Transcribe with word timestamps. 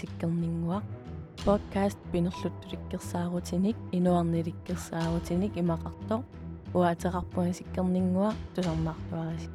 паисиккернингуа 0.00 0.82
podcast 1.44 1.98
пинерлуттуликкерсаарутиник 2.12 3.76
инуарниликкерсаарутиник 3.92 5.52
имақартоо 5.62 6.24
уаатеқарпуасиккернингуа 6.74 8.30
тусарнаартуараси 8.54 9.48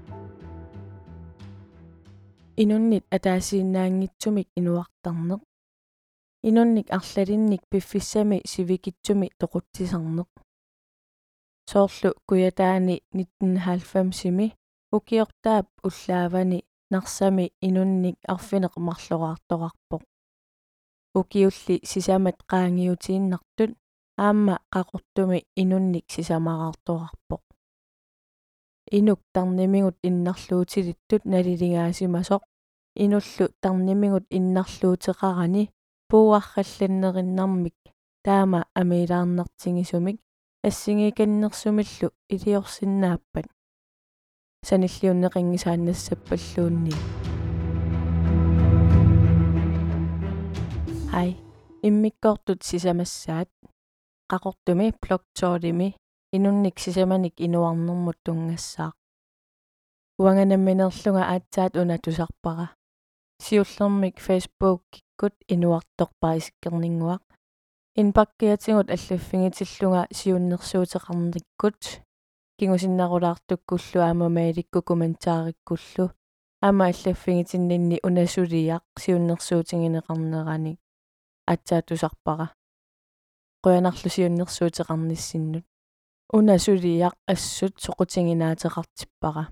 инуннит 2.57 3.05
атаасииннаангитсумик 3.15 4.47
инуартарнеқ 4.59 5.41
инунник 6.43 6.87
арлалинник 6.97 7.61
пиффиссами 7.71 8.41
сивикитсуми 8.45 9.27
тоқутсисарнеқ 9.39 10.29
соорлу 11.69 12.09
куятаани 12.29 12.95
1990-сими 13.13 14.47
укиортаап 14.95 15.67
уллаавани 15.87 16.59
нарсами 16.91 17.45
инунник 17.67 18.17
арфинеқ 18.33 18.73
марлораартоқарпоқ 18.87 20.03
укиулли 21.19 21.75
сисамат 21.91 22.37
qaangiutiinnartut 22.51 23.71
аама 24.25 24.55
qaqortumi 24.73 25.39
инунник 25.61 26.05
сисамараартоқарпоқ 26.15 27.43
инук 28.97 29.19
тарнимигут 29.33 29.97
иннарлуутилиттут 30.09 31.21
налилингаасимасоқ 31.33 32.41
инуллу 33.03 33.45
тарнимигут 33.63 34.25
иннарлуутеқарани 34.37 35.63
пууарралланнериннармик 36.09 37.77
таама 38.25 38.59
амилаарнартигисумик 38.79 40.17
ассигиканнерсумиллу 40.67 42.07
илиорсиннааппат. 42.33 43.45
Саниллиуннеқингисааннассаппаллуунни 44.67 46.95
хай 51.15 51.29
иммиккортут 51.87 52.59
сисамассаат 52.67 53.49
qaqortumi 54.31 54.87
blogtoolimi 55.01 55.87
инунник 56.35 56.75
сисаманик 56.85 57.35
инуарнэрмут 57.45 58.17
тунгассаа 58.25 58.91
уанганамминерлунга 60.21 61.23
аатсаат 61.33 61.73
уна 61.81 61.97
тусарпара 62.03 62.67
сиуллермик 63.43 64.15
facebook 64.27 64.81
киккут 64.93 65.35
инуартторпаисиккернингуақ 65.53 67.23
инпаккиатигут 68.01 68.87
аллаффигитиллунга 68.95 70.01
сиуннерсуутеқарниккут 70.19 71.81
кингусиннарулаартуккуллу 72.57 73.99
аама 74.07 74.27
маиликку 74.37 74.79
комментаариккуллу 74.89 76.05
аама 76.65 76.83
аллаффигитиннинни 76.91 77.97
унасулиақ 78.07 78.83
сиуннерсуутингинеқарнерани 79.03 80.73
атсаатусарпара 81.53 82.47
quyanarlu 83.63 84.09
siunnersuuteqarnissinнут 84.15 85.65
унасулиақ 86.37 87.15
ассут 87.33 87.73
соқутингинаатеқартиппара 87.85 89.43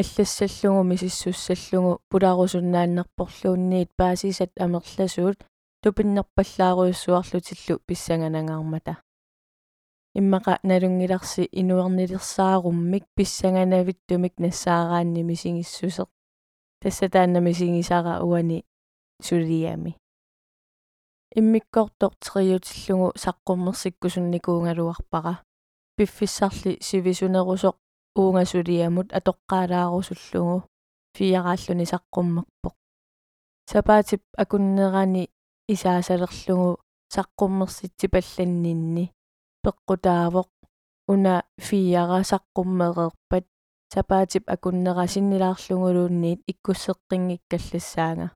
аллассаллугу 0.00 0.82
мисиссуссаллугу 0.90 2.00
пуларусуннааннерпорлуунниит 2.10 3.90
паасисат 3.98 4.50
амерласуут 4.64 5.38
тупиннерпаллааруйуссуарлутиллу 5.82 7.74
писсанганангаармата 7.86 8.94
иммаqa 10.18 10.52
налунгиларси 10.62 11.48
инуернилерсааруммик 11.60 13.04
писсанганавиттумик 13.16 14.34
нассаараанни 14.44 15.22
мисигиссусеq 15.30 16.08
тассатаанна 16.82 17.40
мисигисара 17.40 18.14
уани 18.28 18.64
сулиами 19.26 19.96
иммиккортор 21.38 22.12
териутиллугу 22.24 23.08
саққуммерсиккусунникуунгалуарпара 23.24 25.34
пиффиссарли 25.96 26.72
сивисунерусоқ 26.88 27.76
уungасулиамут 28.20 29.08
атоққаалаарусуллугу 29.18 30.56
фиарааллуни 31.16 31.84
саққуммерпоқ 31.92 32.74
сапаатип 33.70 34.22
акуннерани 34.42 35.24
исаасалерлугу 35.72 36.70
саққуммерситсипалланнинни 37.14 39.04
пеққутаавоқ 39.64 40.48
уна 41.12 41.34
фиара 41.66 42.20
саққуммереерпат 42.32 43.44
сапаатип 43.94 44.44
акуннера 44.54 45.04
синнилаарлугулуунниит 45.14 46.40
иккуссеққингиккаллассаага 46.52 48.26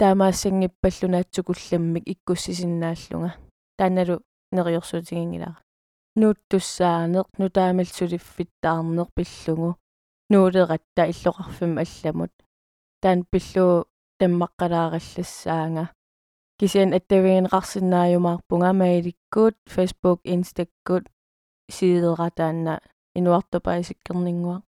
таамаассангиппаллунаатсукулламмик 0.00 2.04
иккуссисиннааллунга 2.12 3.30
тааналу 3.78 4.16
нериорсуутигингилара 4.54 5.60
нууттуссаанеқ 6.20 7.28
нутаамалсулиффиттаарнеқ 7.40 9.08
пиллугу 9.16 9.70
нуулератта 10.30 11.02
иллоқарфим 11.12 11.72
алламут 11.84 12.32
таан 13.02 13.18
пиллуу 13.30 13.74
таммаққалаараллассаанга 14.20 15.84
кисиан 16.58 16.90
аттавигинеқарсинааюмаарпунга 16.98 18.70
маиликкуут 18.80 19.56
facebook 19.74 20.20
instaggut 20.34 21.04
сидератаанна 21.76 22.74
инуартопаисиккернингуақ 23.18 24.66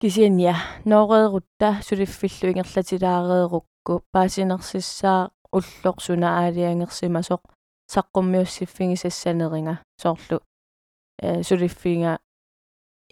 кисиан 0.00 0.36
я 0.38 0.56
ноореерутта 0.84 1.68
сулиффиллу 1.86 2.52
ингерлатилаареерук 2.52 3.66
ку 3.85 3.93
паасинерсиссаа 4.13 5.29
уллорсуна 5.57 6.27
аалиангерсимасоқ 6.41 7.41
саққуммиуссиффигисассанеринга 7.93 9.75
соорлу 10.01 10.37
э 11.21 11.43
сулиффинга 11.47 12.19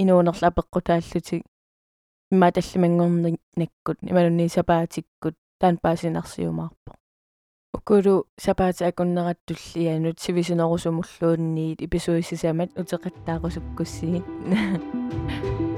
инуунерла 0.02 0.48
апеққутааллутик 0.52 1.44
имма 2.32 2.52
таллимангорник 2.52 3.40
наккут 3.56 3.98
ималунни 4.02 4.48
сапаатиккут 4.56 5.36
таан 5.60 5.78
паасинерсиумаарпо 5.84 6.92
укулу 7.76 8.26
сапаати 8.38 8.84
акуннераттуллианут 8.84 10.20
сивисинерусумуллуунниит 10.20 11.82
иписуиссисамат 11.86 12.70
утеқаттаарусуккуссигит 12.80 14.26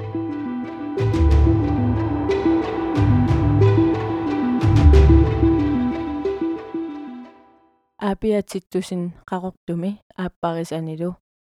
аапиатиттусин 8.16 9.02
qaqortumi 9.30 9.90
ааппарисанилу 10.24 11.10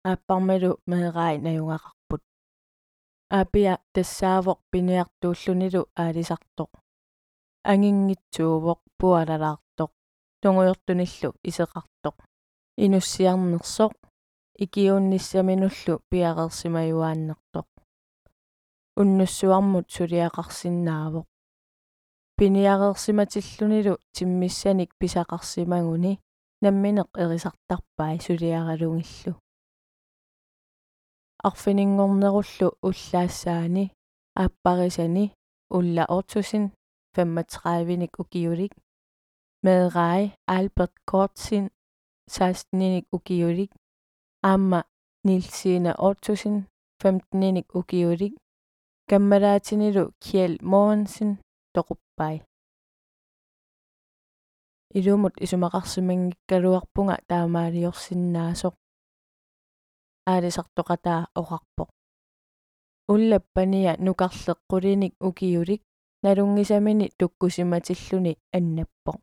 ааппармалу 0.09 0.71
меэраи 0.91 1.37
наюнгақарпут 1.45 2.21
аапиа 3.37 3.73
тассаавоқ 3.93 4.59
пиниартууллунилу 4.71 5.81
аалисартоқ 6.03 6.71
ангингитсуувоқ 7.71 8.79
пуалалаартоқ 8.99 9.91
тунгуйортуниллу 10.41 11.29
исеқартоқ 11.49 12.15
инуссиарнерсоқ 12.85 13.93
икиуунниссаминуллу 14.63 15.93
пиареерсимаюааннертоқ 16.09 17.67
уннуссуармут 19.01 19.87
сулиақарсинаавоқ 19.95 21.27
пиниареерсиматиллунилу 22.37 23.93
тиммиссаник 24.15 24.91
писақарсимагуни 24.99 26.13
намминеқ 26.63 27.09
эрисартарпай 27.21 28.15
сулиаралунгиллу. 28.25 29.33
Арфинингорнеруллу 31.47 32.67
уллаассаани 32.87 33.85
ааппарисани 34.35 35.25
улла 35.77 36.03
ортусин 36.17 36.63
35ник 37.15 38.13
укиулик 38.21 38.73
медрай 39.63 40.23
альберт 40.47 40.93
кортсин 41.05 41.69
16ник 42.29 43.05
укиулик 43.11 43.71
аама 44.43 44.83
нилсина 45.23 45.91
ортусин 46.07 46.67
15ник 47.01 47.67
укиулик 47.79 48.33
каммалаатинилу 49.09 50.11
киел 50.23 50.53
моонсин 50.61 51.39
тоқуппай 51.75 52.35
илумут 54.97 55.33
исумақарсимангиккалуарпунга 55.43 57.15
таамаалиорсинаасоқ 57.29 58.75
аалисартоқатаа 60.31 61.21
оқарпоқ 61.39 61.89
уллаппания 63.13 63.93
нукарлеққулиник 64.05 65.13
укиулик 65.27 65.81
налунгисамини 66.23 67.07
туккусиматиллуни 67.19 68.33
аннаппоқ 68.57 69.17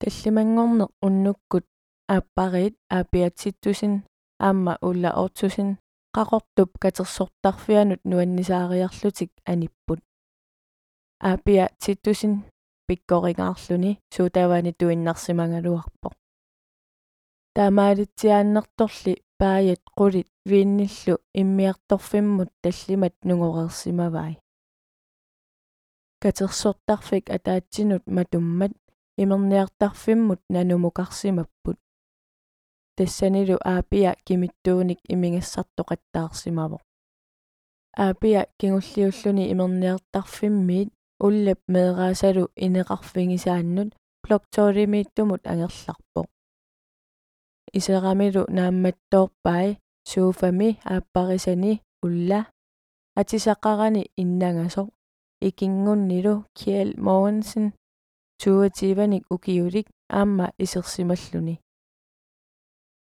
таллимангорнеқ 0.00 0.90
уннуккут 1.06 1.64
ааппариит 2.14 2.74
аапиатситтусин 2.96 3.94
аама 4.46 4.74
улла 4.88 5.10
ортусин 5.22 5.68
qaqortup 6.16 6.70
katersortarfianut 6.82 8.02
nuannисаариарлутик 8.04 9.30
аниппут. 9.50 10.00
Аапиа 11.20 11.68
титтусин 12.92 12.98
pikkoringaarluni 12.98 13.98
suutavani 14.14 14.72
tuinnarsimangaluarpoq 14.78 16.14
таамаалитсиааннэрторли 17.54 19.14
паayat 19.38 19.82
qulit 19.98 20.30
viinnillu 20.48 21.14
иммиарторфиммут 21.40 22.50
таллимат 22.62 23.14
нунгорерсимавай 23.24 24.34
катерсортарфик 26.22 27.30
атаатсинут 27.30 28.04
матуммат 28.06 28.72
имерниартарфиммут 29.18 30.40
нанумукарсимаппут. 30.48 31.78
Тассанилу 32.96 33.56
аапиа 33.64 34.14
кимиттууник 34.24 35.00
имингассартоқаттаарсимаво 35.08 36.78
аапиа 37.96 38.46
кингуллиуллуни 38.58 39.50
имерниартарфиммиит 39.52 40.90
уллап 41.25 41.59
меэраасалу 41.73 42.43
инеқарфигисааннут 42.65 43.89
блоктоолимииттумут 44.23 45.41
ангерларпоқ 45.51 46.27
исерамилу 47.77 48.41
наамматтоорпай 48.57 49.67
сууфами 50.09 50.69
ааппарисани 50.93 51.73
улла 52.05 52.39
атисақарани 53.19 54.03
иннангасоқ 54.21 54.87
икингуннилу 55.47 56.45
киэл 56.57 56.89
моонсен 57.05 57.65
туативаник 58.41 59.23
укиулик 59.35 59.87
аама 60.09 60.47
исерсималлуни 60.63 61.55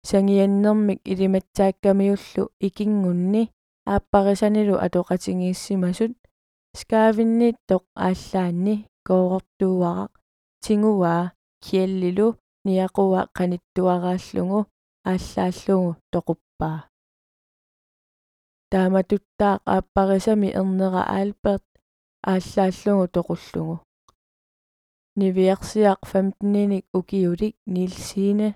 сангианнэрмик 0.10 1.00
илиматсааккамиуллу 1.12 2.44
икингунни 2.68 3.44
ааппарисанилу 3.86 4.76
атоқатингииссимасут 4.86 6.12
скаавиннииттоқ 6.81 7.85
ааллаанни 8.07 8.75
коорортууарaq 9.07 10.13
тингуаа 10.65 11.25
киаллилу 11.65 12.29
ниақуа 12.67 13.23
қаниттуарааллугу 13.37 14.61
ааллааллугу 15.11 15.91
тоқуппаа 16.13 16.79
тааматуттаақ 18.71 19.61
ааппарисами 19.75 20.49
ернера 20.61 21.03
аалберт 21.17 21.67
ааллааллугу 22.33 23.05
тоқуллугу 23.17 23.77
нивиарсиақ 25.17 26.01
15ник 26.13 26.85
укиулик 26.93 27.57
нилсине. 27.67 28.49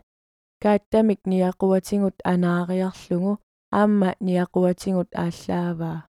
Кааттамик 0.63 1.21
ниақуатингут 1.25 2.17
анаариарлугу 2.33 3.33
аама 3.73 4.11
ниақуатингут 4.21 5.11
ааллааваа 5.23 6.10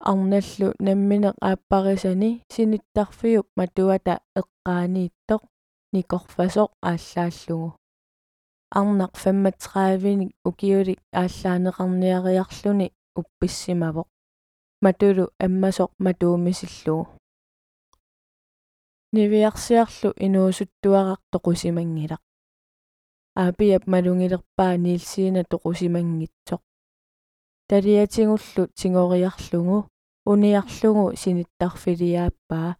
арналлу 0.00 0.68
намминеқ 0.86 1.34
ааппарисани 1.48 2.30
синиттарфиуп 2.52 3.46
матуата 3.58 4.14
эққаанииттоқ 4.40 5.42
никорфасоқ 5.94 6.70
ааллааллугу. 6.90 7.68
Арнақ 8.78 9.12
35ник 9.22 10.30
укиулик 10.48 11.00
ааллаанеқарниариарлуни 11.20 12.86
упписсимавоқ. 13.20 14.08
Матулу 14.84 15.24
аммасоқ 15.44 15.90
матуумисиллугу. 16.04 17.10
Нивиарсиарлу 19.12 20.10
инуусуттуарaq 20.26 21.20
тоқусимангилақ 21.32 22.22
аапиап 23.42 23.84
малунгилерпаа 23.92 24.74
нилсиина 24.84 25.42
тоқусимангитсоқ 25.52 26.60
талиатингуллу 27.70 28.62
тигориарлугу 28.78 29.78
униарлугу 30.30 31.04
синиттарфилиааппаа 31.22 32.70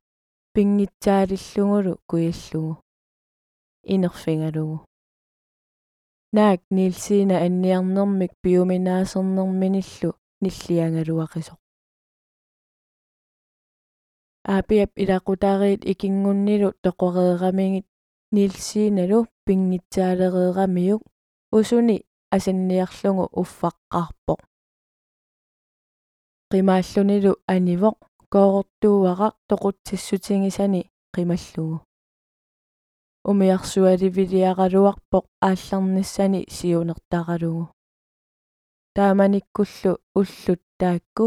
пингитсаалиллугулу 0.54 1.92
куяллугу 2.10 2.82
инерфингалугу 3.94 4.76
наак 6.36 6.60
нилсиина 6.76 7.36
анниарнэрмик 7.46 8.32
пиуминаасернэрминиллу 8.42 10.10
ниллиангалуақисоқ 10.42 11.58
аапиап 14.54 14.90
илақутаариит 15.02 15.82
икингуннилу 15.92 16.70
тоқореерамигит 16.84 17.86
нилсииналу 18.36 19.18
пингитсаалереерамиук 19.46 21.02
усуни 21.58 21.96
асанниарлугу 22.34 23.24
уффаққарпоқ 23.40 24.40
qimааллунилу 26.50 27.32
анивоқ 27.54 27.96
коорортууарaq 28.32 29.34
тоқутсиссутингисани 29.48 30.82
qimаллугу 31.14 31.76
умиарсуаливилиаралуарпоқ 33.30 35.24
аалларниссани 35.48 36.40
сиунертаралугу 36.56 37.64
тааманиккуллу 38.96 39.92
уллут 40.20 40.62
таакку 40.80 41.24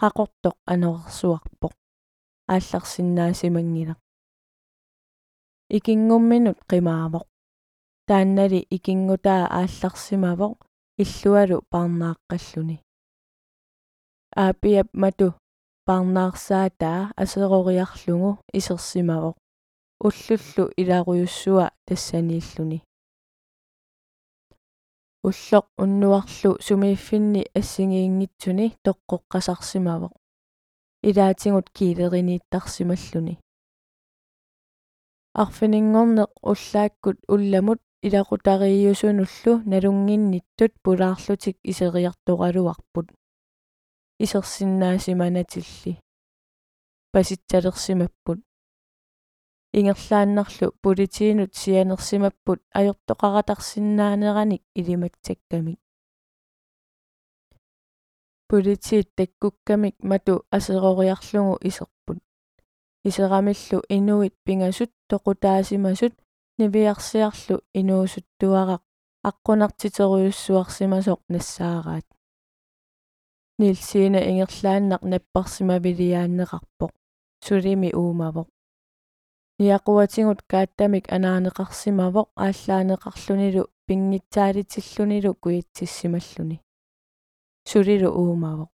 qaqortoq 0.00 0.56
анорерсуарпоқ 0.72 1.74
аалларсинаасимангила 2.54 3.94
икингумминут 5.76 6.58
qimаавоқ 6.70 7.26
тааннали 8.08 8.60
икингутаа 8.76 9.42
аалларсимавоқ 9.60 10.54
иллуалу 11.02 11.56
парнааққаллуни 11.72 12.83
аапиап 14.42 14.88
мату 15.02 15.28
парнаарсаатаа 15.86 17.12
асерориарлугу 17.22 18.30
исерсимавоқ 18.58 19.36
уллуллу 20.06 20.64
иларуйуссуа 20.80 21.66
тассанииллуни. 21.86 22.78
Уллоқ 25.26 25.66
уннуарлу 25.82 26.50
сумииффинни 26.66 27.42
ассигиингитсуни 27.58 28.66
тоққоққасарсимавоқ 28.84 30.12
илаатингут 31.08 31.66
килеринииттарсималлуни 31.76 33.34
арфинингорнеқ 35.42 36.30
уллааккут 36.50 37.18
улламут 37.34 37.80
илақутарииусунуллу 38.06 39.52
налунгинниттут 39.72 40.72
пулаарлутик 40.84 41.56
исериартоқалуарпут 41.70 43.06
исерсиннаасиманатилли 44.18 45.98
паситсалерсимаппут. 47.12 48.40
Ингерлааннарлу 49.72 50.72
политиинут 50.82 51.54
сианерсимаппут. 51.54 52.60
Ajortoqaratарсиннаанераник 52.78 54.62
илиматсаккамик. 54.74 55.80
Политиит 58.48 59.14
таккуккамик 59.14 59.96
мату 60.02 60.44
асерориарлугу 60.50 61.58
исерпут. 61.62 62.18
Исерамиллу 63.04 63.82
инуит 63.88 64.34
пингасут 64.44 64.90
тоқутаасимасут 65.08 66.14
нивиарсиарлу 66.58 67.56
инуусуттуарaq 67.80 68.82
аққунартитеруйуссуарсимасоқ 69.28 71.20
нассаараат 71.28 72.06
нилсиина 73.60 74.20
ингерлааннақ 74.30 75.02
наппарсимавилиааннеқарпоқ 75.10 76.92
сулими 77.44 77.90
уумавоқ. 78.00 78.48
Ниақуатингут 79.60 80.40
кааттамик 80.50 81.04
анаанеқарсимавоқ 81.16 82.28
ааллаанеқарлунилу 82.44 83.62
пингитсаалитиллунилу 83.86 85.30
куитсиссималлуни 85.42 86.56
сулилу 87.70 88.08
уумавоқ. 88.20 88.70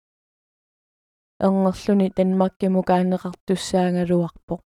Эрнерлүни 1.45 2.07
танмаккимукаанеқартуссаангалуарпоқ 2.17 4.61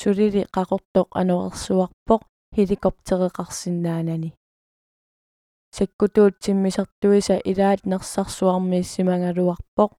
сулили 0.00 0.42
қақортоқ 0.56 1.08
анорерсуарпоқ 1.20 2.22
хеликоптереқарсинаанани 2.54 4.30
саккутуут 5.76 6.34
тиммисартуиса 6.42 7.36
илаат 7.50 7.80
нерсарсуармииссимангалуарпоқ 7.90 9.90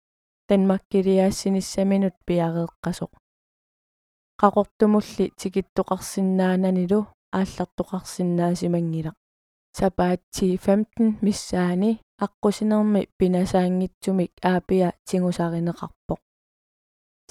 танмаккилиаассиниссаминут 0.48 2.16
пиареэққасоқ 2.28 3.12
qaqortumulli 4.42 5.26
tikittoqarsinnaananilu 5.40 7.00
ааллартоқарсинаасимангила 7.40 9.12
сапаатси 9.78 10.46
15 10.58 11.24
миссаани 11.26 11.92
аққусинерми 12.26 13.02
пинасаангитсумик 13.18 14.32
аапиа 14.52 14.90
тигусаринеқарпоқ 15.08 16.20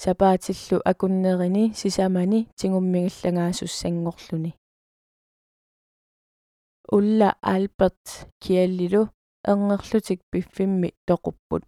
сапаатиллу 0.03 0.77
акуннерини 0.91 1.65
сисамани 1.79 2.39
тигуммигаллагаасуссангорлуни 2.59 4.51
улла 6.95 7.29
альберт 7.53 8.03
киаллилу 8.43 9.03
эрнерлутик 9.49 10.19
пиффимми 10.31 10.89
тоқуппут 11.07 11.63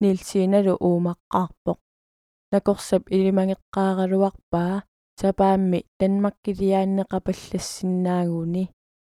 нилсииналу 0.00 0.74
уумаққарпоқ 0.86 1.78
накорсап 2.52 3.02
илимангеққаагалуарпаа 3.14 4.74
сапаамми 5.20 5.78
танмаккилиааннеқапаллассиннаагууни 5.98 8.64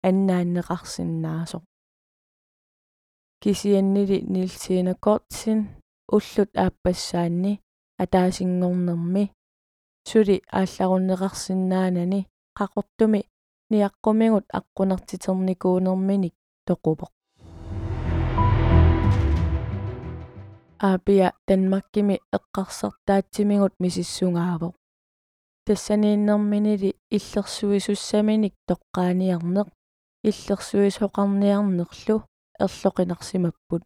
аннааннеқарсиннаасоқ. 0.07 1.63
Кисианнили 3.41 4.17
нилсиина 4.33 4.93
кортсин 5.05 5.59
уллут 6.15 6.51
ааппассаанни 6.63 7.53
атаасингорнерми 8.03 9.23
сули 10.09 10.35
аалларуннеқарсинаанани 10.59 12.21
қақортуми 12.59 13.21
ниаққумигут 13.71 14.45
аққунартитерникуунерминик 14.59 16.35
тоқупоқ 16.67 17.11
аапиа 20.89 21.27
танмаккими 21.47 22.15
эққарсартаатсимигут 22.37 23.73
мисиссунгаавоқ 23.83 24.75
тассанииннэрминили 25.65 26.89
иллерсуисуссаминик 27.15 28.53
тоққааниарнеқ 28.69 29.67
иллерсуисоқарниарнерлу 30.29 32.17
ерлоқинарсимаппут 32.65 33.83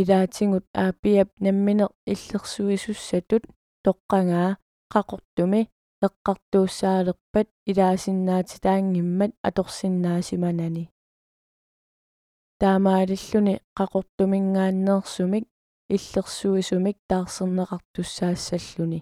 илаатингут 0.00 0.64
аапиап 0.84 1.28
намминеқ 1.44 1.90
иллерсуисуссатут 2.12 3.44
тоққангаа 3.84 4.50
қақортуми 4.92 5.60
эққартууссаалерпат 6.06 7.48
илаасиннаатитаангиммат 7.70 9.32
аторсиннаасиманани 9.48 10.84
таамаалиллуни 12.60 13.54
қақортумингааннеерсумик 13.78 15.44
иллерсуисумик 15.94 16.96
таарсернеқартуссаассаллуни 17.10 19.00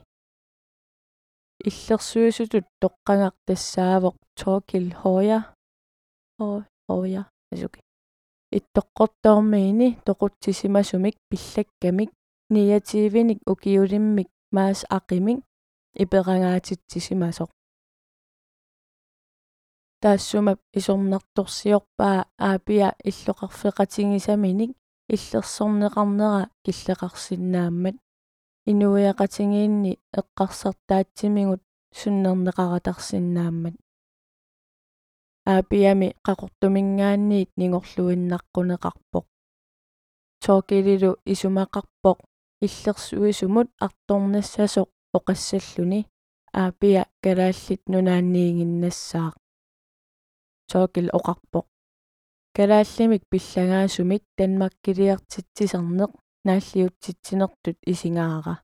иллерсуисутут 1.68 2.66
тоққангартассаавоқ 2.82 4.16
тоокил 4.38 4.86
хоя 5.00 5.38
хоя 6.86 7.22
асуки 7.52 7.80
иттоққортоормиини 8.56 9.88
тоқутсисимасумик 10.06 11.16
пиллаккамик 11.30 12.10
ниативиник 12.54 13.38
укиулиммик 13.52 14.28
маас 14.56 14.80
ақимик 14.98 15.38
иперангаатитсисимасоқ 16.02 17.50
таассумап 20.02 20.60
исорнарторсиорпаа 20.78 22.18
аапиа 22.48 22.88
иллоқарфеқатингисаминик 23.08 24.70
иллерсорнеқарнера 25.14 26.50
киллеқарсинааммат 26.64 27.96
инуиақатингиинни 28.70 29.92
эққарсартаатсимигут 30.20 31.62
суннернеқаратарсинааммат 31.98 33.76
аапиами 35.52 36.08
қақортумингаанниит 36.26 37.50
нингорлуиннаққунеқарпоқ 37.60 39.24
тоокилилу 40.42 41.18
исумақарпоқ. 41.32 42.18
Иллерсуисумут 42.66 43.68
арторнассасоқ 43.86 44.88
оқассаллуни 45.16 46.00
аапиа 46.62 47.02
калааллит 47.24 47.82
нунаанниигиннассаақ 47.92 49.34
тоокил 50.70 51.08
оқарпоқ 51.18 51.66
калааллимик 52.56 53.22
пиллагаасумик 53.30 54.22
танмаккилиартитсисарнеқ 54.36 56.12
нааллиутситсинертут 56.46 57.78
исингаара 57.92 58.54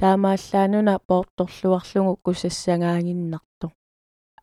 таамааллаануна 0.00 0.94
поорторлуарлугу 1.08 2.12
кусассагаангиннарто 2.24 3.66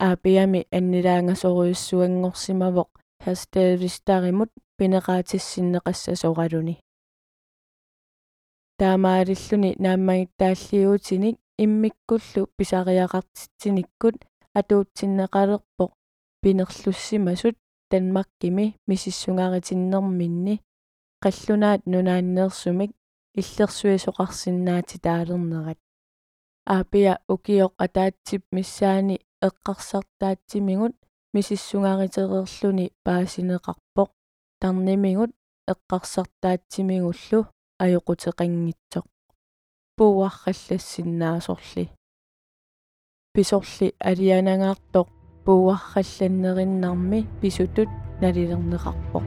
аапиами 0.07 0.61
аннилаангасоруйуссуангорсимавоқ 0.77 2.89
хастаавистаримут 3.23 4.51
пинеқаатиссиннеқассасоралуни 4.77 6.75
таамаалиллуни 8.79 9.71
нааммагиттааллиуутиник 9.85 11.35
иммиккуллу 11.63 12.41
писариақартитсиниккут 12.57 14.15
атуутсиннеқалерпоқ 14.59 15.91
пинерлуссимасут 16.41 17.55
танмаккими 17.89 18.65
мисиссунгаритиннэрминни 18.89 20.55
қаллунаат 21.23 21.81
нунааннеерсумик 21.91 22.91
иллерсуисоқарсинаати 23.39 24.97
таалернерат 25.05 25.79
аапиа 26.75 27.13
укиоқ 27.33 27.73
атаатсип 27.85 28.43
миссаани 28.55 29.15
эққарсартаатсимигут 29.47 30.95
мисиссунгаритерерлүни 31.35 32.85
паасинеқарпоқ 33.05 34.09
тарнимигут 34.61 35.31
эққарсартаатсимигуллу 35.71 37.39
ajоқутеқангитсоқ 37.84 39.06
пууарраллассиннаасорли 39.96 41.84
писорли 43.34 43.88
алианагаартоқ 44.10 45.08
пууарралланнериннарми 45.44 47.20
писутут 47.40 47.90
налилернеқарпоқ 48.22 49.24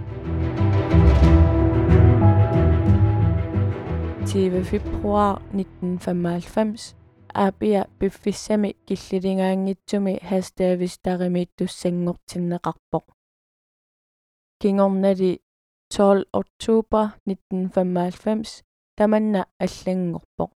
20 4.25 4.63
februar 4.72 5.31
1995 5.53 6.95
аапиа 7.34 7.81
пиффиссами 8.00 8.69
киллилингаангитсуми 8.88 10.13
хастаавистаримииттуссангортиннеқарпоқ 10.29 13.05
кингорнали 14.62 15.31
12 15.90 16.25
oktober 16.32 17.04
1995 17.26 18.62
таманна 18.99 19.42
аллангорпоқ 19.64 20.50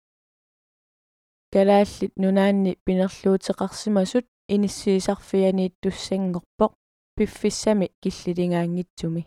калааллит 1.53 2.13
нунаанни 2.23 2.71
пинерлуутеқарсимасут 2.85 4.25
иниссиисарфианииттуссангорпоқ 4.53 6.71
пиффиссами 7.15 7.87
киллилингаангитсуми 8.01 9.23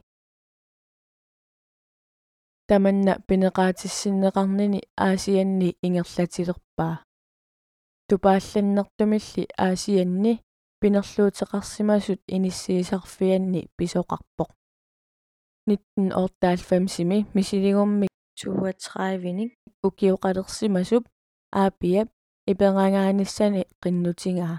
таманна 2.68 3.12
пинеқаатиссиннеқарнини 3.28 4.80
аасианни 4.96 5.76
ингерлатилерпаа. 5.86 6.94
Тупаалланнэртумилли 8.08 9.44
аасианни 9.66 10.32
пинерлуутеқарсимасут 10.80 12.20
иниссиисарфианни 12.36 13.68
писоқарпоқ 13.78 14.50
1998-ими 15.68 17.18
мисилигуммик 17.34 18.12
32-ник 18.38 19.50
укиоқалерсимасуп 19.86 21.04
аапиап 21.62 22.08
иперангаанissani 22.52 23.62
qinnutingaa 23.82 24.58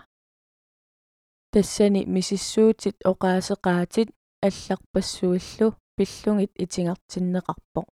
тассани 1.56 2.02
мисиссуутит 2.16 2.98
оқаасеқаатит 3.12 4.10
алларпассуиллу 4.48 5.68
пиллугит 5.96 6.52
итингартиннеқарпоқ 6.64 7.88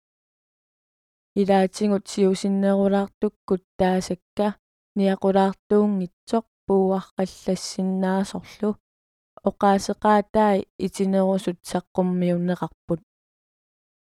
илаатингут 1.40 2.04
сиусиннерулаартуккут 2.12 3.62
таасакка 3.78 4.46
ниақулаартуунгитсоқ 4.98 6.44
пууарқаллассиннаасорлу 6.66 8.70
оқаасеқаатаи 9.48 10.58
итинерусут 10.86 11.58
саққуммиуннеқарпут 11.70 13.00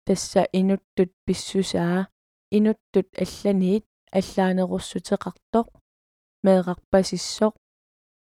тасса 0.06 0.42
инуттут 0.52 1.10
писсусаа. 1.26 2.08
Инуттут 2.50 3.08
алланиит 3.24 3.84
аллаанеруссутеқартоқ 4.18 5.66
меэқарпасиссоқ 6.44 7.54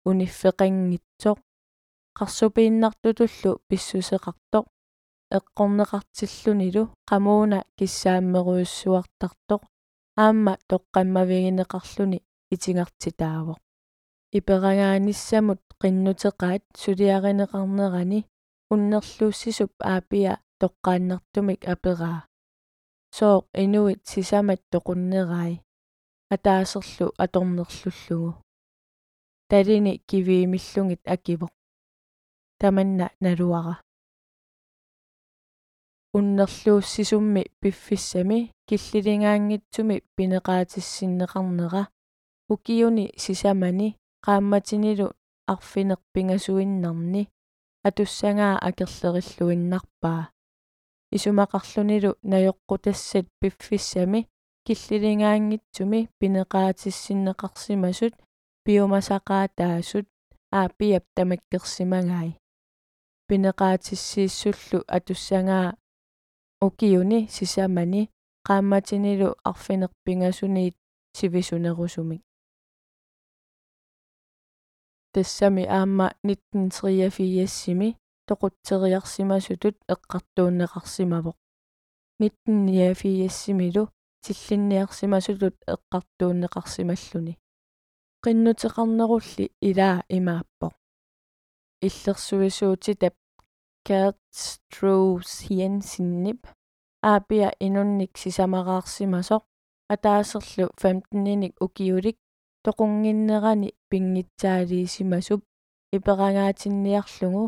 униффеқангитсоқ 0.09 1.37
қарсупииннартутуллу 2.17 3.51
писсусеқартоқ 3.67 4.65
эққорнеқартиллунилу 5.37 6.83
қамууна 7.09 7.59
киссааммеруйуссуартартоқ 7.77 9.61
аама 10.23 10.53
тоққаммавигинеқарлуни 10.69 12.19
итингартитаавоқ 12.53 13.59
иперагааниссамут 14.37 15.61
qinnuteqaat 15.81 16.63
suliarinеqarnerani 16.81 18.19
уннерлууссисуп 18.73 19.71
аапиа 19.93 20.33
тоққааннартумик 20.61 21.61
апераа 21.73 22.19
соо 23.17 23.37
инуит 23.63 24.01
сисамат 24.11 24.61
тоқуннерай 24.71 25.53
атаасерлу 26.33 27.07
аторнерлуллугу 27.23 28.31
талини 29.49 29.93
кивиимиллугит 30.09 31.01
акивоқ 31.15 31.51
таманна 32.61 33.07
налуара 33.23 33.75
уннерлууссисумми 36.17 37.43
пиффиссами 37.59 38.39
киллилингаангитсуми 38.67 39.95
пинеqaатиссиннеqarnera 40.15 41.83
укиуни 42.53 43.05
сисамани 43.23 43.89
qaammatinилу 44.25 45.07
арфинерпингасуиннарни 45.53 47.23
атуссангаа 47.87 48.55
акерлериллуиннарпаа. 48.67 50.23
Исумақарлунилу 51.15 52.11
наёққутассат 52.31 53.25
пиффиссами 53.39 54.27
киллилингаангитсуми 54.65 56.09
пинеqaатиссиннеқарсимасут 56.19 58.13
пиумасақаатаасут 58.65 60.05
аапиап 60.59 61.03
тамаккерсимагаи 61.15 62.31
пинеqaатиссииссуллу 63.27 64.79
атуссангаа 64.95 65.67
укиуни 66.65 67.19
сисамани 67.35 68.01
qaammatinилу 68.47 69.29
арфинерпингасуниит 69.49 70.75
сивисунерусумик 71.17 72.21
тассами 75.13 75.63
аама 75.65 76.13
1983-сими 76.25 77.89
тоқутсериарсимасутут 78.27 79.75
эққартууннеқарсимавоқ 79.93 81.37
1994-симилу 82.21 83.83
тиллинниарсимасутут 84.23 85.55
эққартууннеқарсималлуни 85.73 87.33
qinnuteqarnerulli 88.23 89.45
ilaa 89.69 89.97
imaappoq 90.17 90.73
иллерсуисуутитап 91.87 93.15
Kaatstrosiensinnip 93.87 96.41
аапиа 97.01 97.49
инунник 97.65 98.13
сисамараарсимасоқ 98.23 99.43
атаасерлу 99.93 100.65
15-ник 100.81 101.53
укиулик 101.65 102.17
тоқунгиннерани 102.65 103.69
пингитсаалиисимасуп 103.89 105.41
иперангаатинниарлугу 105.95 107.43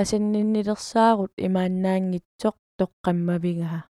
асанниннилерсаарут 0.00 1.32
имааннаангитсоқ 1.46 2.56
тоққаммавигаа 2.78 3.80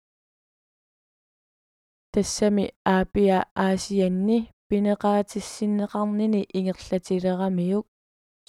тассами 2.13 2.65
аапиа 2.95 3.39
аасианни 3.67 4.39
пинеqaатиссиннеqarnini 4.69 6.41
ингерлатилерамиук 6.59 7.87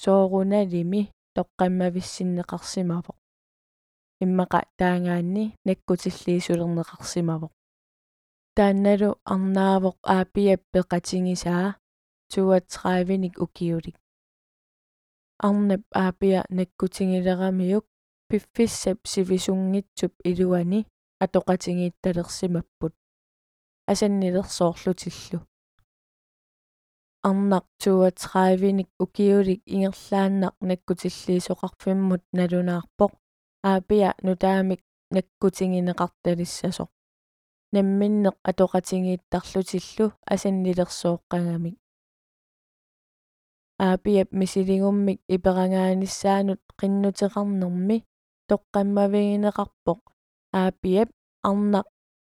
сооруналими 0.03 1.01
тоққаммависсиннеқарсимавоқ 1.35 3.17
иммақа 4.23 4.59
таангаанни 4.79 5.45
наккутиллиисулернеқарсимавоқ. 5.67 7.51
Таанналу 8.55 9.09
арнаавоқ 9.33 9.95
аапиап 10.15 10.61
пеқатингисаа 10.73 11.67
32ник 12.33 13.35
укиулик 13.45 13.97
арнап 15.47 15.83
аапиа 16.03 16.41
наккутингилерамиук 16.57 17.85
пиффиссап 18.29 18.99
сивисунгитсуп 19.11 20.13
илуани 20.29 20.79
атоқатингиитталерсимаппут 21.23 22.93
асаннилерсоорлутиллу 23.91 25.39
арнақ 27.29 27.65
32ник 27.83 28.89
укиулик 29.03 29.61
ингерлааннақ 29.73 30.55
наккутиллиисоқарфиммут 30.69 32.23
налунаарпоқ 32.37 33.11
аапиа 33.71 34.09
нутаамик 34.25 34.81
наккутингинеқарталиссасоқ 35.15 36.89
намминнеқ 37.73 38.35
атоқатингииттарлутиллу 38.49 40.05
асаннилерсооққангамик 40.33 41.75
аапиап 43.85 44.29
мисилигуммик 44.39 45.19
иперангааниссаанут 45.35 46.61
qinnuteqarnermi 46.79 47.97
тоққаммавигинеқарпоқ 48.49 49.99
аапиап 50.61 51.09
арнақ 51.49 51.87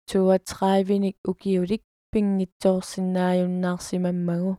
32ник 0.10 1.18
укиулик 1.30 1.84
пингитсоорсинааюннаарсимаммагу 2.12 4.52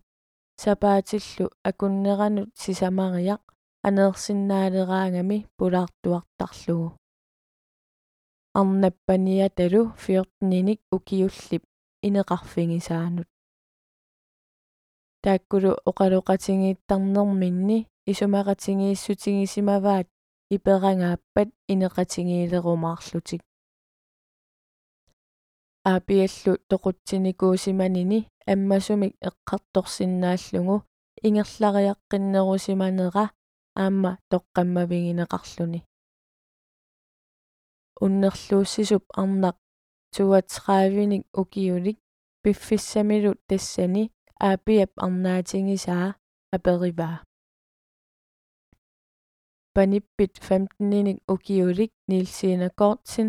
сапаатиллу 0.62 1.46
акуннеранут 1.68 2.50
сисамариақ 2.62 3.42
анеерсиннаалераангами 3.86 5.38
пулаартуартарлугу. 5.56 6.88
Арнаппаниаталу 8.60 9.82
14ник 10.04 10.80
укиуллип 10.96 11.62
инеқарфигисаанут 12.06 13.28
тааккулу 15.24 15.70
оқалоқатингииттарнерминни 15.88 17.78
исумақатингииссутингисимаваат 18.10 20.06
иперангааппат 20.56 21.48
инеқатингиилерумаарлутик 21.72 23.42
аапиаллу 25.90 26.52
тоқутсиникуусиманини 26.70 28.18
аммасумик 28.52 29.12
эққарторсиннааллугу 29.28 30.76
ингерлариаққиннерусиманера 31.26 33.24
аама 33.82 34.12
тоққаммавигинеқарлуни 34.32 35.80
уннерлууссисуп 38.04 39.04
арнақ 39.22 39.56
32ник 40.14 41.24
укиулик 41.40 41.98
пиффиссамилут 42.42 43.38
тассани 43.48 44.10
аапиап 44.46 44.90
арнаатингисаа 45.04 46.06
апериваа 46.54 47.16
паниппит 49.74 50.32
15ник 50.48 51.18
укиулик 51.32 51.92
нилсиина 52.08 52.68
кортсин 52.80 53.28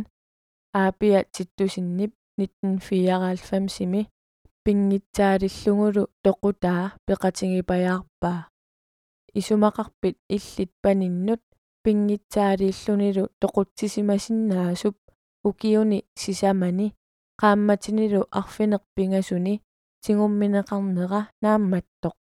аапиа 0.74 1.20
титтусиннип 1.34 2.12
1994-сими 2.40 4.02
пингитсаалиллугулу 4.64 6.04
тоқутаа 6.24 6.84
пеқатингипаяарпаа 7.08 8.42
исумақарпит 9.40 10.18
иллит 10.36 10.72
паниннут 10.84 11.42
пингитсаалииллунилу 11.84 13.24
тоқутсисимасиннаасуп 13.42 14.96
укиуни 15.48 16.00
сисамани 16.22 16.88
qaammatinilу 17.42 18.22
арфинерпингасуни 18.40 19.54
тигумминеқарнера 20.04 21.22
наамматтоқ. 21.44 22.16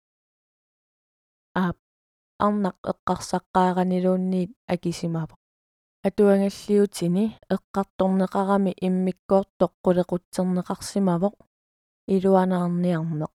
Аап 1.55 1.77
арнақ 2.47 2.77
эққарсаққааранилуунниит 2.91 4.51
акисимава 4.75 5.35
атуангаллиутини 6.07 7.25
эққарторнеқарами 7.55 8.73
иммиккоортоқ 8.87 9.73
қулеқутсернеқарсимавоқ 9.85 11.35
илуанаарниарнеқ 12.15 13.33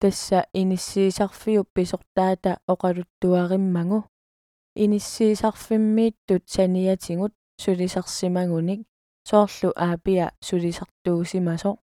тасса 0.00 0.38
иниссиисарфиуп 0.60 1.68
писортаата 1.76 2.58
оқалуттуариммагу 2.72 3.98
иниссиисарфиммииттут 4.84 6.42
саниатингут 6.54 7.32
сулисарсимагуник 7.62 8.80
соорлу 9.28 9.70
аапиа 9.86 10.26
сулисартуусимасоқ 10.46 11.76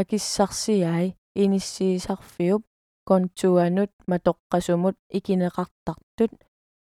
акиссарсиаи 0.00 1.08
иниссиисарфиуп 1.42 2.62
контуанут 3.08 3.92
матоққасумут 4.10 4.96
икинеқартартут 5.16 6.32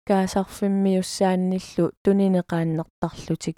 каасарфиммиуссаанниллу 0.08 1.86
тунинеқааннертарлутик 2.04 3.58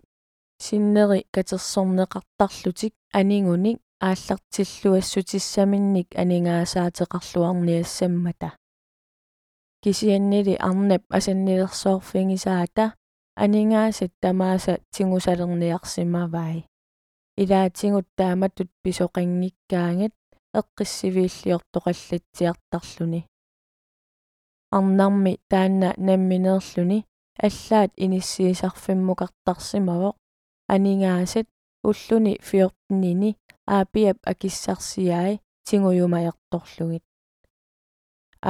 синнери 0.65 1.19
катерсорнеқартарлутик 1.35 2.93
анингуник 3.19 3.77
ааллартиллуассутиссаминник 3.99 6.07
анигаасаатеқарлуарниассаммата 6.21 8.49
кисианнили 9.83 10.53
арнап 10.67 11.03
асаннилерсоорфингисаата 11.17 12.85
анигаасат 13.43 14.11
тамааса 14.21 14.73
тингусалерниарсимавай 14.93 16.57
илаатингут 17.41 18.07
тааматут 18.17 18.69
писоқангиккаангат 18.83 20.15
эққиссивииллиортоқаллатсиартарлуни 20.59 23.21
арнарми 24.77 25.33
таанна 25.51 25.89
намминеерлүни 26.07 26.99
аллаат 27.47 27.91
иниссиисарфиммукартарсимавоқ 28.05 30.15
анигаасат 30.73 31.47
уллуни 31.89 32.33
14-нини 32.49 33.29
аапиап 33.75 34.17
акиссарсиаи 34.31 35.33
тингуйумаярторлугит 35.67 37.05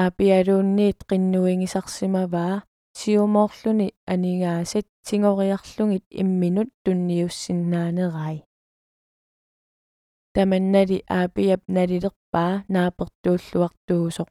аапиалуунниит 0.01 0.99
qinnuingisarsimavaa 1.09 2.55
siumorluni 2.99 3.87
aningaasit 4.13 4.87
tingoriarlungit 5.07 6.05
imminut 6.21 6.69
tunniussinnaaneraai 6.83 8.37
aapiap 10.37 11.61
nalilerpaa 11.75 12.51
naapertuulluartuusoq 12.73 14.29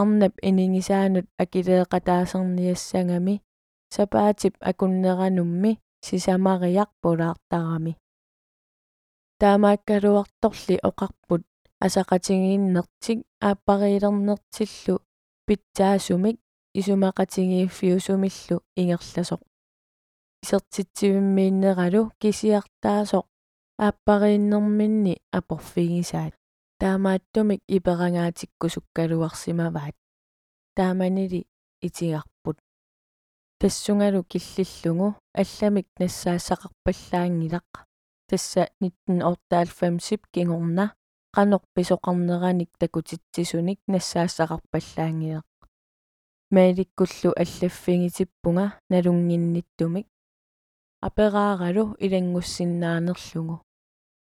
arnap 0.00 0.34
iningisaanut 0.48 1.26
akileeqataaserniassangami 1.42 3.34
sapaatip 3.94 4.54
akunneranummi 4.70 5.72
sisamariaq 6.06 6.90
pulaartarami 7.02 7.92
таамааккалуарторли 9.40 10.76
оқарпут 10.88 11.42
асақатингииннертик 11.86 13.18
ааппарилернертиллу 13.48 14.94
питсаасумик 15.46 16.36
исумақатингииффиусумиллу 16.78 18.56
ингерласоқ. 18.80 19.40
Исертитсивиммииннералу 20.44 22.02
кисиартаасоқ 22.20 23.26
ааппарииннэрминни 23.78 25.18
апорфигисаат. 25.32 26.34
Таамааттумик 26.80 27.62
иперангаатиккусуккалуарсимаваат 27.68 29.94
тааманили 30.76 31.46
итигарпут. 31.80 32.58
Тассунгалу 33.60 34.24
киллиллугу 34.24 35.16
алламик 35.34 35.86
нассаассақарпаллаангилақ 35.98 37.86
тасса 38.28 38.68
1998 38.80 40.18
кингорна 40.32 40.94
qanoq 41.34 41.64
pisoqarneranik 41.74 42.70
takutitsiisunik 42.80 43.78
nassaassaqarpallaangileq 43.92 45.46
maalikkullu 46.54 47.30
allaffiнгитиппунга 47.42 48.66
налунгиннитtumik 48.90 50.06
апераагалу 51.06 51.84
илангуссиннаанерлугу 52.04 53.56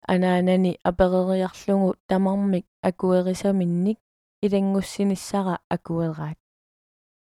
анаанани 0.07 0.79
аперериарлугу 0.85 1.95
тамармик 2.09 2.67
акуерисаминник 2.83 3.99
илангуссиниссара 4.43 5.59
акуераат 5.69 6.38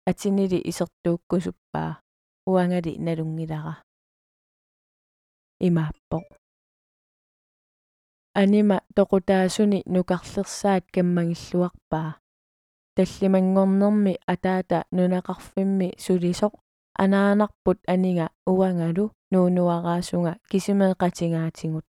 атинили 0.06 0.60
исертууккусуппаа 0.70 2.00
уангали 2.46 2.96
налунгилара. 2.98 3.74
Имааппоq 5.66 6.26
анима 8.34 8.80
тоқутаасуни 8.96 9.82
нукарлерсаат 9.86 10.84
каммагиллуарпаа 10.94 12.10
таллимангорнерми 12.96 14.14
атаата 14.32 14.78
нунақарфимми 14.96 15.88
сулисоқ 16.04 16.52
анаанарпут 17.02 17.78
анига 17.94 18.26
уангалу 18.46 19.04
нуунуараасунга 19.32 20.32
кисимеэқатингаатингут 20.50 21.86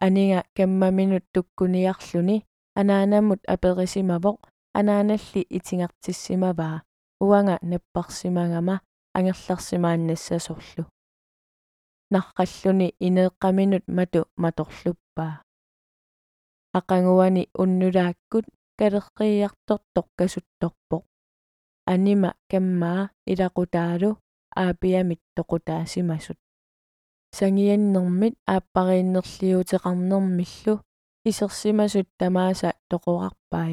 анига 0.00 0.44
каммаминут 0.56 1.24
туккуниарлуни 1.32 2.44
анаанамут 2.80 3.40
аперисимавоқ 3.54 4.38
анааналли 4.78 5.42
итингартиссимаваа 5.56 6.82
уанга 7.20 7.56
наппарсимагама 7.70 8.76
ангерларсимааннассасорлу 9.16 10.84
нарқаллуни 12.14 12.88
инеэққаминут 13.06 13.84
мату 13.96 14.20
маторлуппаа 14.42 15.34
ақангуани 16.78 17.42
уннулааккут 17.62 18.46
калеққиартортоқ 18.78 20.06
касутторпоқ 20.18 21.04
анима 21.92 22.30
каммаа 22.50 23.02
илақутаалу 23.32 24.10
аапиамит 24.62 25.20
тоқутаасимасут 25.36 26.38
сангианнэрмит 27.36 28.34
ааппарииннерлиутеқарнэрмиллу 28.54 30.74
исерсимасут 31.28 32.08
тамааса 32.20 32.70
тоқорарпай 32.90 33.72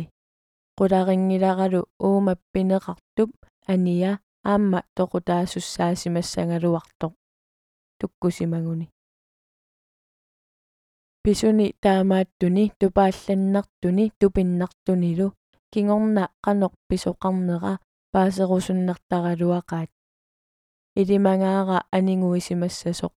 qularingilaralu 0.78 1.82
uumappineqartup 2.08 3.32
ania 3.73 4.12
аама 4.52 4.80
тоқутаасуссаасимассангалуартоқ 4.97 7.13
tukkusimaguni 7.99 8.86
писуни 11.23 11.67
таамааттуни 11.84 12.63
тупаалланнартуни 12.80 14.06
тупиннартунилу 14.19 15.28
кингорна 15.71 16.23
qanoq 16.45 16.73
писоqarnera 16.89 17.73
паасерусуннартаралуақаат 18.13 19.89
илимангаара 21.02 21.78
анингуисимассасоq 21.97 23.13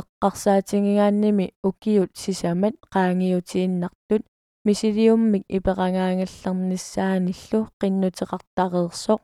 эққарсаатингигаанними 0.00 1.46
укиут 1.68 2.12
сисамат 2.22 2.74
qaangiutiinnartut 2.92 4.22
мисилиуммик 4.66 5.44
иперангаангалларниссааниллу 5.56 7.60
qinnuteqartareersoq 7.80 9.20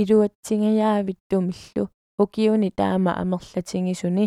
илуатсингаяавиттумиллу 0.00 1.84
укиуни 2.22 2.70
таама 2.78 3.12
амерлатингисуни. 3.22 4.26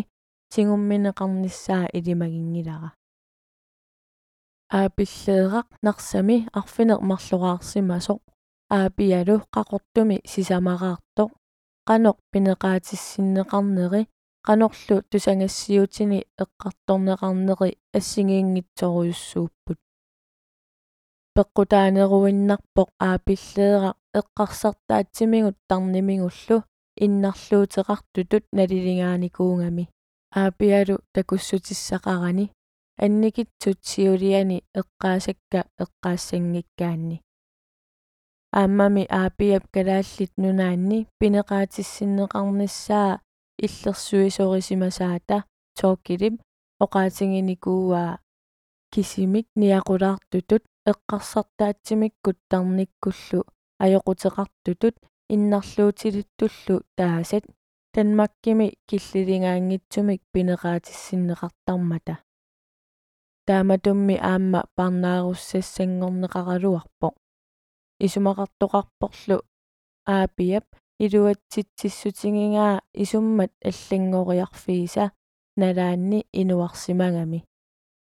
Тигумминеқарниссаа 0.52 1.86
илимагингилара 1.96 2.90
аапиллеэрақ 4.78 5.68
нарсами 5.86 6.36
арфинеқ 6.60 7.00
марлораарсимасоқ 7.10 8.20
аапиалу 8.78 9.36
қақортуми 9.54 10.16
сисамараартоқ 10.32 11.30
қаноқ 11.88 12.16
пинеқаатиссиннеқарнери 12.32 14.02
qanorlu 14.46 14.96
tusangassiutini 15.10 16.18
eqqartorneqarneri 16.42 17.70
assingиингитсоруйуссууппут 17.98 19.78
пеққутаанеруиннарпоқ 21.36 22.88
аапиллеэрaq 23.08 23.96
эққарсартаатсимигут 24.20 25.56
тарнимигуллу 25.70 26.56
иннарлуутеқартутут 27.04 28.44
налилингааникуунгами 28.56 29.84
аапиалу 30.34 30.98
такуссутиссақарани. 31.12 32.50
Анникитсут 32.98 33.84
сиулиани 33.84 34.64
эққаасакка 34.80 35.60
эққаассангиккаанни. 35.82 37.22
Ааммами 38.52 39.06
аапиап 39.10 39.64
калааллит 39.74 40.32
нунаанни 40.36 41.08
пинеқаатиссиннеқарниссаа 41.18 43.20
иллерсуисорисимасаата 43.64 45.36
тооккилип 45.78 46.34
оқаатингиникууаа 46.84 48.12
кисимик 48.92 49.46
ниақулаартутут 49.60 50.62
эққарсартаатсимиккут 50.90 52.38
тарниккуллу 52.50 53.40
аёқутеқартутут 53.84 54.94
иннарлуутилиттуллу 55.34 56.76
таасат 56.98 57.44
танмаккими 57.94 58.66
киллилингаангитсумик 58.88 60.20
пинеқаатиссиннеқартармата. 60.32 62.14
тааматумми 63.46 64.16
аама 64.30 64.60
парнааруссассангорнеқаралуарпо 64.76 67.08
исумақартоқарпорлу 68.04 69.38
аапиап 70.06 70.66
илуатситсиссутингигаа 71.04 72.74
исуммат 73.02 73.52
аллангориарфииса 73.68 75.04
налаанни 75.60 76.20
инуарсимагами 76.40 77.40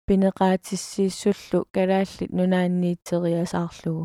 пинеқаатиссииссуллу 0.07 1.59
калааллит 1.75 2.31
нунаанниитсериасаарлугу 2.39 4.05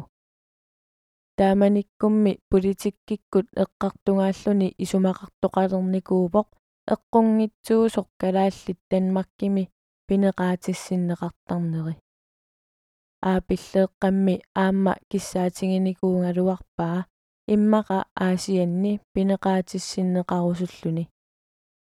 тааманиккумми 1.38 2.34
политиккиккут 2.52 3.48
эққартунгааллуни 3.63 4.67
исумақартоқалерникуупоқ 4.84 6.48
эққунгитсуусоқ 6.93 8.08
калааллит 8.22 8.80
танмаккими 8.89 9.63
пинеқаатиссиннеқартарнери 10.08 11.96
аапиллеэққамми 13.32 14.36
аама 14.63 14.93
киссаатингиникуунгалуарпаа 15.10 17.00
иммақа 17.47 18.06
аасианни 18.15 18.99
пинеқаатиссиннеқарусуллуни 19.13 21.10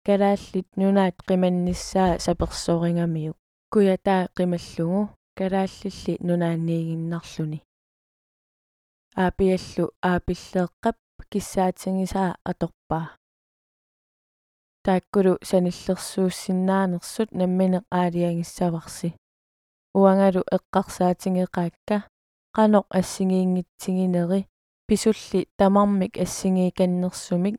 калааллит 0.07 0.69
нунаат 0.81 1.17
қиманниссаа 1.29 2.19
саперсорингамиук 2.25 3.37
куятаа 3.73 4.29
қималлугу 4.37 5.01
калааллилли 5.39 6.15
нунаанниигиннарлуни. 6.27 7.63
Аапиаллу 9.17 9.85
аапиллеэққап 10.11 10.97
киссаатингисаа 11.31 12.31
аторпаа 12.51 13.07
тааккулу 14.85 15.33
саниллерсууссиннаанерсут 15.49 17.29
намминеқ 17.41 17.85
аалиангиссаварси. 17.91 19.09
Уангалу 19.95 20.43
эққарсаатингеқаакка 20.57 21.97
qanoq 22.57 22.87
ассигиингитсигинери 22.99 24.41
pisulli 24.91 25.41
tamarmik 25.59 26.19
assingikаннерсумик 26.25 27.57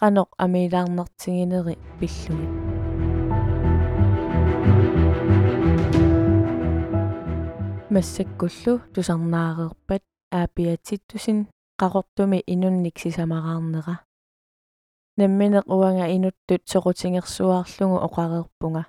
qanoq 0.00 0.30
amiilaarnertigineri 0.44 1.74
pillugit 1.98 2.52
массаккуллу 7.94 8.72
тусарнаареерпат 8.92 10.02
аапиатиттусин 10.38 11.38
qaqortumi 11.80 12.38
inunnik 12.54 12.96
sisamaqaarnera 13.02 13.94
намминеқ 15.18 15.64
уанга 15.76 16.06
инуттут 16.16 16.62
соқутингерсуаарлугу 16.72 17.96
оқареерпунга 18.06 18.82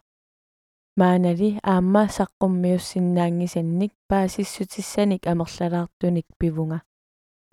маанали 0.99 1.49
аама 1.71 2.03
саққуммиуссиннаангисанник 2.17 3.93
паасиссутиссаник 4.09 5.21
амерлалаартуник 5.31 6.27
пивунга 6.39 6.79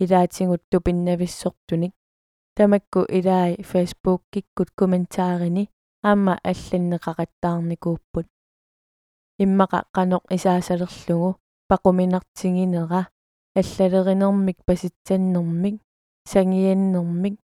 илаатингут 0.03 0.61
тупиннависсортуник 0.71 1.93
тамакку 2.55 3.01
илаи 3.17 3.61
фейсбук 3.69 4.21
киккут 4.31 4.69
комментаарини 4.79 5.63
аама 6.09 6.33
алланнеқақаттаарникууппут 6.51 8.27
иммақа 9.43 9.79
қаноқ 9.95 10.23
исаасалерлугу 10.35 11.29
пақуминартигинера 11.69 13.01
аллалеринермик 13.59 14.57
паситсаннэрмик 14.67 15.75
сангианнэрмик 16.31 17.35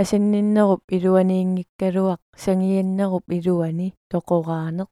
асанниннеруп 0.00 0.82
илуаниингиккалуақ 0.96 2.20
сангианнеруп 2.44 3.24
илуани 3.38 3.88
тоқораанеқ 4.10 4.88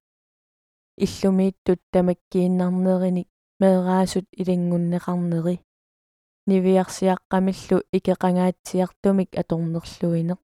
иллумииттут 1.05 1.81
тамаккииннарнериник 1.93 3.29
меэраасут 3.61 4.27
илангуннеқарнери 4.41 5.57
нивиарсиаққамиллу 6.49 7.79
икеқангаатсиартумик 7.97 9.31
аторнерлуинеқ 9.41 10.41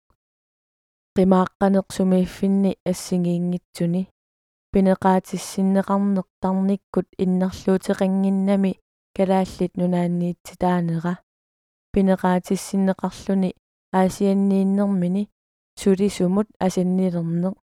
qimaaqqaneq 1.16 1.86
sumiiffinni 1.96 2.72
assingиингитсуни 2.90 4.02
пинеқаатиссиннеқарнертарниккут 4.72 7.06
иннарлуутеқангиннами 7.24 8.72
калааллит 9.16 9.72
нунаанниитситаанера 9.80 11.14
пинеқаатиссиннеқарлүни 11.92 13.50
аасианнииннэрмини 13.98 15.22
сулисумут 15.80 16.48
асаннилернеқ 16.66 17.54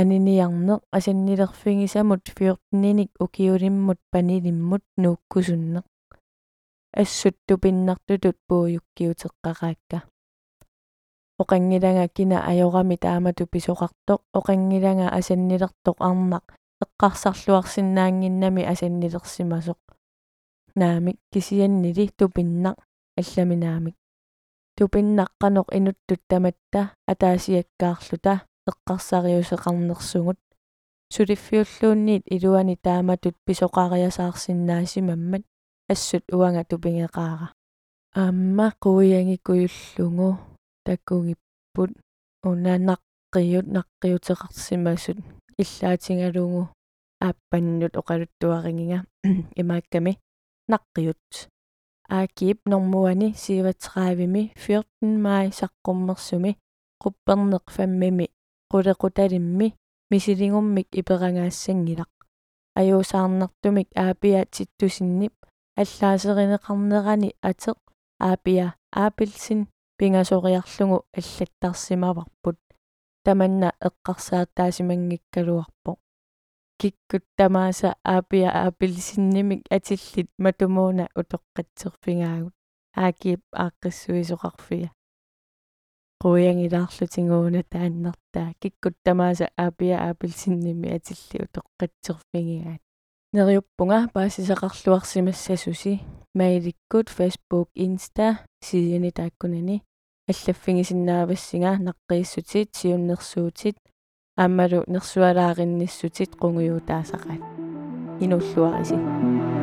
аниниарнеқ 0.00 0.80
асаннилерфигисамут 0.96 2.22
фиортниник 2.36 3.10
укиулиммут 3.24 3.98
панилиммут 4.12 4.82
нууккусуннеқ 5.02 5.84
ассутту 7.02 7.58
пиннартутут 7.62 8.36
пууюккиутеққараакка 8.48 9.98
оқангилага 11.42 12.08
кина 12.16 12.38
ajorami 12.50 12.96
таамату 13.04 13.44
писоқартоқ 13.52 14.20
оқангилага 14.38 15.06
асаннилертоқ 15.18 15.96
арнақ 16.08 16.44
эққарсарлуарсинаангиннами 16.84 18.62
асаннилерсимасоқ 18.72 19.80
наамик 20.76 21.18
кисианнили 21.32 22.10
тупиннақ 22.18 22.76
алламинаамик. 23.20 23.96
Тупиннаққанеқ 24.76 25.66
инуттут 25.78 26.20
таматта 26.28 26.80
атаасиаккаарлута 27.06 28.34
эққарсариусеқарнерсугут 28.70 30.38
сулиффиуллуунниит 31.14 32.24
илуани 32.34 32.76
тааматут 32.76 33.36
писоқариасаарсинаасимаммат 33.46 35.42
ассут 35.92 36.24
уанга 36.32 36.62
тупингеқаара 36.70 37.48
аама 38.20 38.66
қуиангикуйуллугу 38.82 40.28
таккугиппут 40.86 41.90
унанаққиут 42.48 43.66
наққиутеқарсимасут 43.76 45.18
иллаатингалугу 45.62 46.62
ааппаннут 47.20 47.94
оқалуттуаригинга 48.00 48.98
имаакками 49.60 50.18
наққиут. 50.68 51.48
Аакип 52.08 52.58
нормуани 52.66 53.34
37 53.34 54.52
14 54.54 55.18
май 55.24 55.50
саққуммерсуми 55.60 56.56
qupperneq 57.02 57.66
fammimi 57.76 58.26
qulequtalimmi 58.70 59.68
мисилингуммик 60.10 60.88
иперангаассангилақ 61.00 62.12
аюусаарнартумик 62.78 63.88
аапиа 64.04 64.44
титтусиннип 64.54 65.34
аллаасеринеқарнерани 65.80 67.30
атеқ. 67.50 67.78
Аапиа 68.28 68.66
аапилсин 68.92 69.60
пингасориарлугу 69.98 70.96
аллаттарсимаварпут. 71.18 72.58
Таманна 73.24 73.68
эққарсаартаасимангиккалуарпо 73.88 75.92
киккут 76.78 77.24
тамааса 77.36 77.96
аапиа 78.04 78.50
аапилсиннимик 78.50 79.62
атиллит 79.70 80.30
матумууна 80.38 81.08
утоққатсерфингаагут. 81.20 82.54
Аакип 82.94 83.42
ааққиссуисоқарфиа 83.52 84.90
quyangilaarlutiнгууна 86.22 87.62
тааннартаа. 87.72 88.48
Киккут 88.60 88.96
тамааса 89.04 89.46
аапиа 89.56 89.96
аапилсинними 90.06 90.88
атилли 90.96 91.38
утоққатсерфигигаат 91.46 92.82
нериуппунга 93.36 94.08
паасисақарлуарсимассасуси 94.14 96.00
маиликкут 96.38 97.08
facebook 97.16 97.68
insta 97.74 98.26
сиини 98.64 99.10
тааккунани. 99.10 99.82
Аллаффигисиннаавассинга 100.30 101.72
наққииссутит 101.86 102.68
сиуннерсуутит 102.78 103.76
ааммалу 104.36 104.84
нерсуалааринниссутит 104.94 106.30
қунгуютаасақат 106.40 107.40
инуллуариси 108.24 109.55